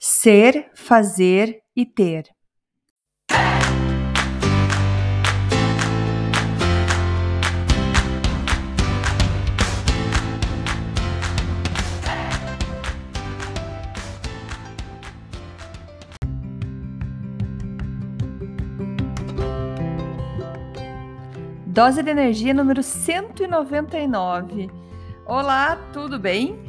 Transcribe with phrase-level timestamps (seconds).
[0.00, 2.28] Ser, fazer e ter.
[21.66, 24.70] Dose de energia número 199.
[25.26, 26.67] Olá, tudo bem?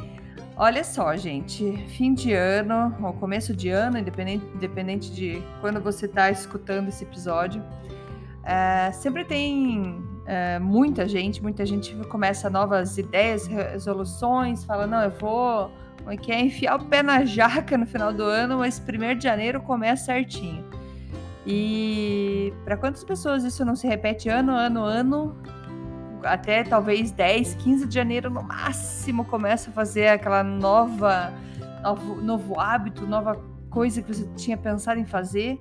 [0.62, 6.04] Olha só, gente, fim de ano, ou começo de ano, independente, independente de quando você
[6.04, 7.64] está escutando esse episódio,
[8.44, 15.10] é, sempre tem é, muita gente, muita gente começa novas ideias, resoluções, fala, não, eu
[15.12, 15.70] vou,
[16.06, 19.24] é que é, enfiar o pé na jaca no final do ano, mas primeiro de
[19.24, 20.62] janeiro começa certinho.
[21.46, 25.36] E para quantas pessoas isso não se repete ano, ano, ano,
[26.24, 31.32] até talvez 10, 15 de janeiro no máximo começa a fazer aquela nova
[31.82, 35.58] novo, novo hábito, nova coisa que você tinha pensado em fazer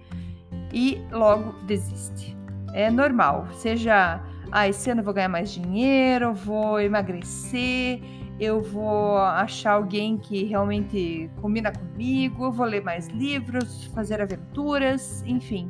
[0.74, 2.38] e logo desiste.
[2.74, 8.02] É normal, seja, ah, esse ano eu vou ganhar mais dinheiro, vou emagrecer,
[8.40, 15.70] eu vou achar alguém que realmente combina comigo, vou ler mais livros, fazer aventuras, enfim.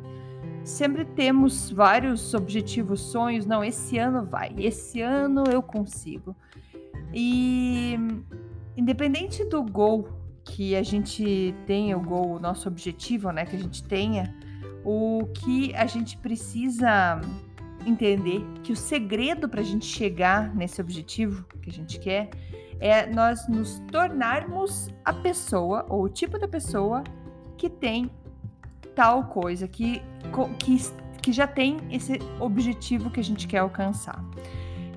[0.64, 3.46] Sempre temos vários objetivos, sonhos.
[3.46, 6.36] Não, esse ano vai, esse ano eu consigo.
[7.12, 7.98] E
[8.76, 10.08] independente do gol
[10.44, 14.34] que a gente tenha, o gol, o nosso objetivo, né, que a gente tenha,
[14.84, 17.20] o que a gente precisa
[17.86, 22.30] entender que o segredo para a gente chegar nesse objetivo que a gente quer
[22.78, 27.02] é nós nos tornarmos a pessoa ou o tipo da pessoa
[27.56, 28.10] que tem
[29.00, 30.02] tal coisa, que,
[30.58, 30.76] que,
[31.22, 34.22] que já tem esse objetivo que a gente quer alcançar.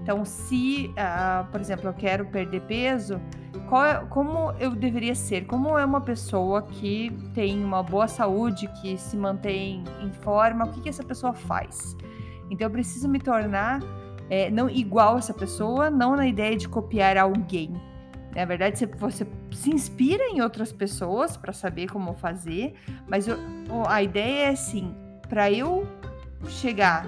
[0.01, 3.21] Então, se, uh, por exemplo, eu quero perder peso,
[3.55, 5.45] é, como eu deveria ser?
[5.45, 10.65] Como é uma pessoa que tem uma boa saúde, que se mantém em forma?
[10.65, 11.95] O que, que essa pessoa faz?
[12.51, 13.79] Então, eu preciso me tornar
[14.29, 17.71] é, não igual essa pessoa, não na ideia de copiar alguém.
[18.35, 22.73] Na verdade, você, você se inspira em outras pessoas para saber como fazer,
[23.07, 23.37] mas eu,
[23.87, 24.95] a ideia é assim:
[25.29, 25.87] para eu
[26.47, 27.07] chegar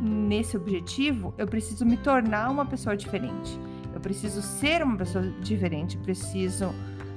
[0.00, 3.58] nesse objetivo, eu preciso me tornar uma pessoa diferente.
[3.92, 6.72] Eu preciso ser uma pessoa diferente, preciso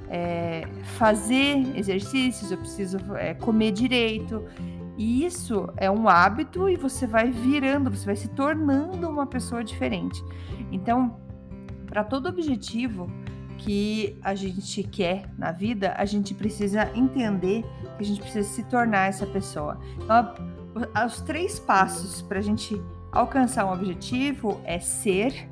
[0.08, 0.66] é,
[0.98, 4.44] fazer exercícios, eu preciso é, comer direito,
[4.96, 9.62] e isso é um hábito e você vai virando, você vai se tornando uma pessoa
[9.62, 10.22] diferente.
[10.70, 11.16] Então,
[11.86, 13.10] para todo objetivo
[13.58, 17.62] que a gente quer na vida, a gente precisa entender
[17.96, 19.78] que a gente precisa se tornar essa pessoa.
[20.02, 20.34] Então,
[21.06, 22.80] os três passos para a gente
[23.10, 25.48] alcançar um objetivo é ser,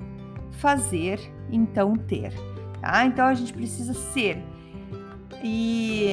[0.53, 1.19] fazer,
[1.51, 2.33] então ter.
[2.81, 3.07] Tá?
[3.07, 4.43] Então a gente precisa ser.
[5.43, 6.11] E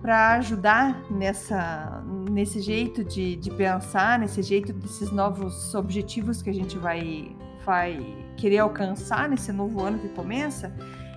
[0.00, 6.54] para ajudar nessa, nesse jeito de, de pensar, nesse jeito desses novos objetivos que a
[6.54, 7.34] gente vai,
[7.64, 7.98] vai
[8.36, 10.74] querer alcançar nesse novo ano que começa,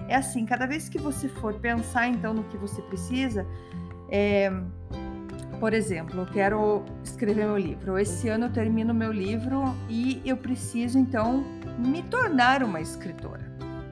[0.07, 3.45] é assim: cada vez que você for pensar então no que você precisa,
[4.09, 4.51] é,
[5.59, 7.97] por exemplo, eu quero escrever meu livro.
[7.97, 11.43] Esse ano eu termino meu livro e eu preciso então
[11.77, 13.47] me tornar uma escritora.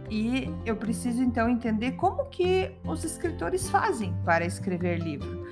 [0.09, 5.45] E eu preciso então entender como que os escritores fazem para escrever livro.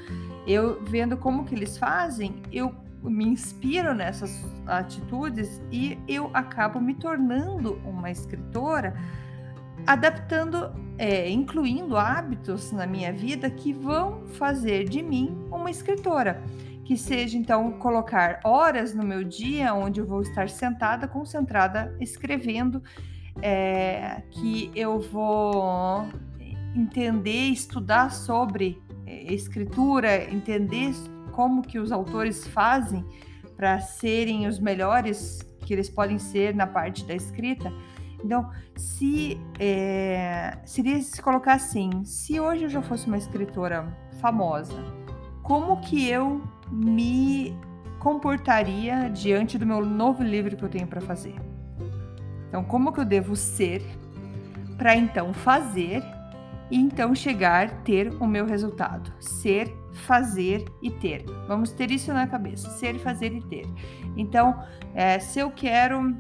[0.46, 6.94] Eu vendo como que eles fazem, eu me inspiro nessas atitudes e eu acabo me
[6.94, 8.96] tornando uma escritora,
[9.86, 16.42] adaptando, é, incluindo hábitos na minha vida que vão fazer de mim uma escritora.
[16.86, 22.84] Que seja então colocar horas no meu dia onde eu vou estar sentada, concentrada, escrevendo
[23.42, 26.08] é, que eu vou
[26.76, 30.94] entender, estudar sobre é, escritura, entender
[31.32, 33.04] como que os autores fazem
[33.56, 37.72] para serem os melhores que eles podem ser na parte da escrita.
[38.24, 43.86] Então, se é, seria se colocar assim, se hoje eu já fosse uma escritora
[44.22, 44.82] famosa,
[45.42, 46.42] como que eu
[46.72, 47.56] me
[48.00, 51.36] comportaria diante do meu novo livro que eu tenho para fazer?
[52.48, 53.82] Então, como que eu devo ser
[54.78, 56.04] para então fazer
[56.72, 59.12] e então chegar ter o meu resultado?
[59.20, 59.74] Ser,
[60.06, 61.26] fazer e ter.
[61.48, 63.66] Vamos ter isso na cabeça: ser, fazer e ter.
[64.16, 66.16] Então, é, se eu quero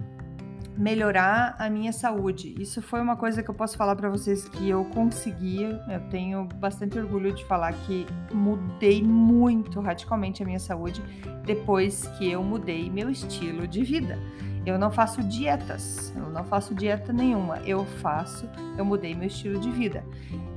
[0.77, 2.55] melhorar a minha saúde.
[2.59, 5.63] Isso foi uma coisa que eu posso falar para vocês que eu consegui.
[5.63, 11.01] Eu tenho bastante orgulho de falar que mudei muito radicalmente a minha saúde
[11.45, 14.17] depois que eu mudei meu estilo de vida.
[14.65, 17.57] Eu não faço dietas, eu não faço dieta nenhuma.
[17.65, 20.03] Eu faço, eu mudei meu estilo de vida.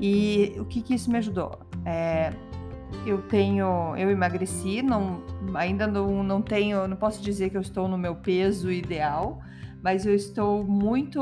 [0.00, 1.58] E o que, que isso me ajudou?
[1.84, 2.32] É,
[3.04, 5.22] eu tenho, eu emagreci, não,
[5.54, 9.40] ainda não, não tenho, não posso dizer que eu estou no meu peso ideal,
[9.86, 11.20] mas eu estou muito,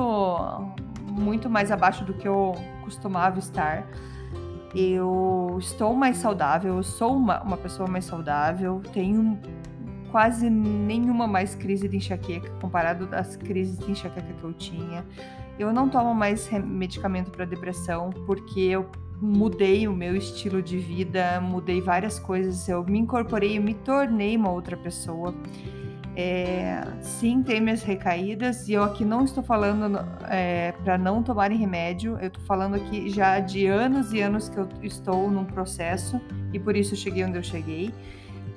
[1.06, 3.86] muito mais abaixo do que eu costumava estar.
[4.74, 9.38] Eu estou mais saudável, eu sou uma, uma pessoa mais saudável, tenho
[10.10, 15.04] quase nenhuma mais crise de enxaqueca comparado às crises de enxaqueca que eu tinha.
[15.58, 18.88] Eu não tomo mais medicamento para depressão porque eu
[19.20, 24.34] mudei o meu estilo de vida, mudei várias coisas, eu me incorporei, eu me tornei
[24.38, 25.34] uma outra pessoa.
[26.16, 31.58] É, sim, tem minhas recaídas, e eu aqui não estou falando é, para não tomarem
[31.58, 36.20] remédio, eu estou falando aqui já de anos e anos que eu estou num processo
[36.52, 37.92] e por isso eu cheguei onde eu cheguei.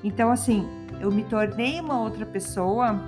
[0.04, 0.68] Então, assim,
[1.02, 3.00] eu me tornei uma outra pessoa.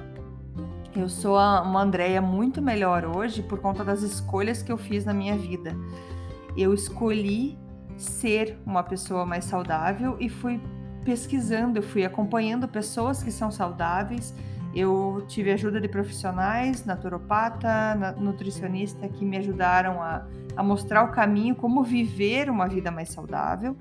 [0.96, 5.14] Eu sou uma Andréia muito melhor hoje por conta das escolhas que eu fiz na
[5.14, 5.76] minha vida.
[6.58, 7.58] Eu escolhi
[7.96, 10.60] ser uma pessoa mais saudável e fui
[11.04, 14.34] pesquisando, eu fui acompanhando pessoas que são saudáveis.
[14.74, 21.56] Eu tive ajuda de profissionais, naturopata, nutricionista que me ajudaram a, a mostrar o caminho,
[21.56, 23.76] como viver uma vida mais saudável.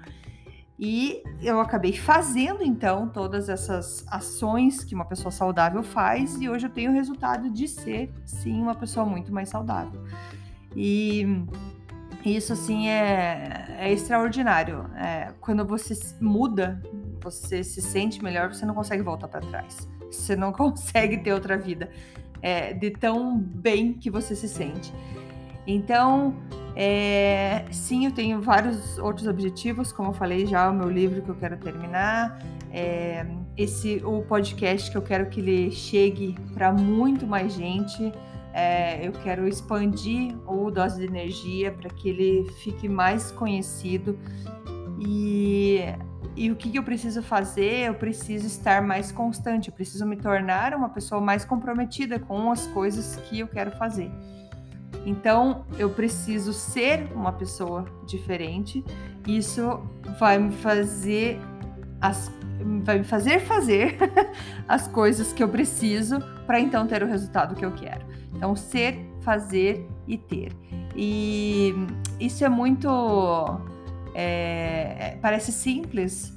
[0.78, 6.66] E eu acabei fazendo então todas essas ações que uma pessoa saudável faz, e hoje
[6.66, 10.00] eu tenho o resultado de ser sim uma pessoa muito mais saudável.
[10.76, 11.44] E
[12.24, 14.86] isso assim é, é extraordinário.
[14.96, 16.82] É, quando você muda,
[17.22, 19.88] você se sente melhor, você não consegue voltar para trás.
[20.10, 21.90] Você não consegue ter outra vida
[22.42, 24.92] é, de tão bem que você se sente.
[25.66, 26.34] Então,
[26.74, 31.28] é, sim, eu tenho vários outros objetivos, como eu falei já, o meu livro que
[31.28, 32.38] eu quero terminar,
[32.72, 33.26] é,
[33.56, 38.12] esse o podcast que eu quero que ele chegue para muito mais gente.
[38.52, 44.18] É, eu quero expandir o Dose de Energia para que ele fique mais conhecido.
[44.98, 45.80] E,
[46.36, 47.88] e o que, que eu preciso fazer?
[47.88, 52.66] Eu preciso estar mais constante, eu preciso me tornar uma pessoa mais comprometida com as
[52.68, 54.10] coisas que eu quero fazer.
[55.04, 58.84] Então, eu preciso ser uma pessoa diferente.
[59.26, 59.80] Isso
[60.18, 61.38] vai me fazer
[62.00, 62.30] as
[62.82, 63.96] vai me fazer fazer
[64.66, 66.18] as coisas que eu preciso
[66.48, 68.06] para então ter o resultado que eu quero.
[68.34, 70.50] Então, ser, fazer e ter.
[70.96, 71.74] E
[72.18, 72.88] isso é muito.
[74.14, 76.32] É, parece simples,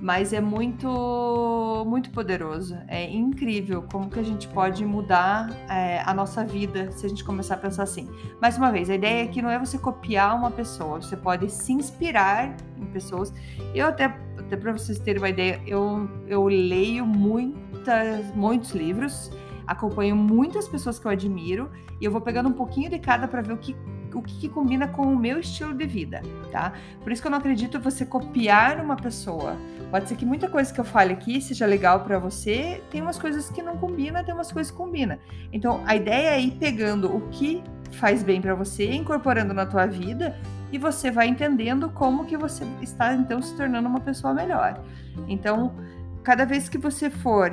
[0.00, 2.76] mas é muito muito poderoso.
[2.88, 7.22] É incrível como que a gente pode mudar é, a nossa vida se a gente
[7.22, 8.10] começar a pensar assim.
[8.40, 11.72] Mais uma vez, a ideia aqui não é você copiar uma pessoa, você pode se
[11.72, 13.32] inspirar em pessoas.
[13.72, 14.06] Eu até
[14.36, 19.30] até para vocês terem uma ideia, eu eu leio muitas muitos livros,
[19.72, 21.70] acompanho muitas pessoas que eu admiro
[22.00, 23.76] e eu vou pegando um pouquinho de cada para ver o que
[24.14, 26.20] o que, que, combina com o meu estilo de vida,
[26.50, 26.74] tá?
[27.02, 29.56] Por isso que eu não acredito você copiar uma pessoa.
[29.90, 33.18] Pode ser que muita coisa que eu fale aqui seja legal para você, tem umas
[33.18, 35.18] coisas que não combina, tem umas coisas que combina.
[35.50, 39.86] Então, a ideia é ir pegando o que faz bem para você, incorporando na tua
[39.86, 40.38] vida
[40.70, 44.82] e você vai entendendo como que você está então se tornando uma pessoa melhor.
[45.28, 45.74] Então,
[46.22, 47.52] cada vez que você for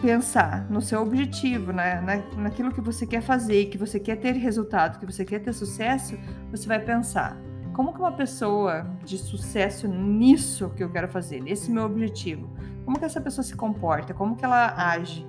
[0.00, 4.32] pensar no seu objetivo, né, na, naquilo que você quer fazer, que você quer ter
[4.32, 6.18] resultado, que você quer ter sucesso,
[6.50, 7.36] você vai pensar
[7.74, 12.48] como que uma pessoa de sucesso nisso que eu quero fazer, nesse meu objetivo,
[12.84, 15.26] como que essa pessoa se comporta, como que ela age,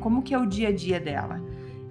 [0.00, 1.40] como que é o dia a dia dela?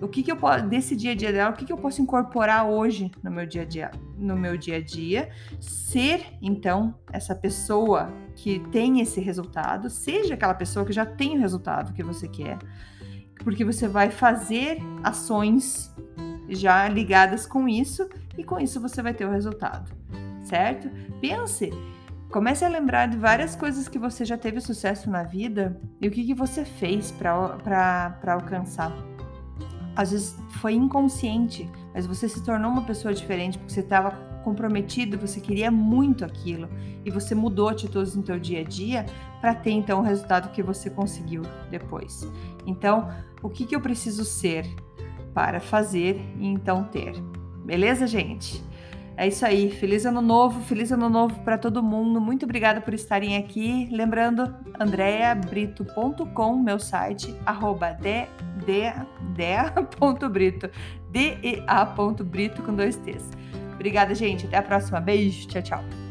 [0.01, 2.01] O que, que eu posso desse dia a dia dela, o que, que eu posso
[2.01, 7.36] incorporar hoje no meu dia a dia, no meu dia a dia, ser então essa
[7.36, 12.28] pessoa que tem esse resultado, seja aquela pessoa que já tem o resultado que você
[12.28, 12.58] quer,
[13.44, 15.94] porque você vai fazer ações
[16.48, 19.92] já ligadas com isso e com isso você vai ter o resultado,
[20.44, 20.90] certo?
[21.20, 21.72] Pense,
[22.30, 26.12] comece a lembrar de várias coisas que você já teve sucesso na vida e o
[26.12, 28.92] que, que você fez para alcançar
[29.96, 34.12] às vezes foi inconsciente, mas você se tornou uma pessoa diferente porque você estava
[34.43, 36.67] comprometido, você queria muito aquilo
[37.05, 39.05] e você mudou atitudes no teu dia a dia
[39.39, 42.27] para ter então o resultado que você conseguiu depois.
[42.65, 43.10] Então,
[43.41, 44.65] o que, que eu preciso ser
[45.33, 47.13] para fazer e então ter?
[47.63, 48.63] Beleza, gente?
[49.17, 49.69] É isso aí.
[49.69, 52.19] Feliz ano novo, feliz ano novo para todo mundo.
[52.19, 53.88] Muito obrigada por estarem aqui.
[53.91, 57.95] Lembrando, andreabrito.com, meu site, arroba
[59.36, 60.69] dea.brito,
[61.12, 63.30] dea.brito com dois T's.
[63.74, 64.46] Obrigada, gente.
[64.46, 65.00] Até a próxima.
[65.00, 65.48] Beijo.
[65.48, 66.11] Tchau, tchau.